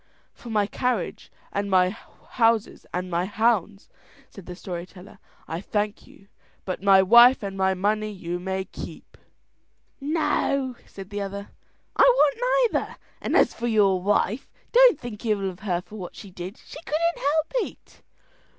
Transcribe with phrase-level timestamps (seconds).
[0.33, 3.87] "For my carriage and my houses and my hounds,"
[4.31, 6.27] said the story teller, "I thank you;
[6.65, 9.15] but my wife and my money you may keep."
[9.99, 11.49] "No," said the other.
[11.95, 16.15] "I want neither, and as for your wife, don't think ill of her for what
[16.15, 18.01] she did, she couldn't help it."